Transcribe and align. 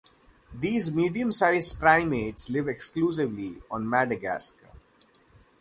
These 0.51 0.95
medium-sized 0.95 1.79
primates 1.79 2.49
live 2.49 2.67
exclusively 2.67 3.61
on 3.69 3.87
Madagascar. 3.87 4.69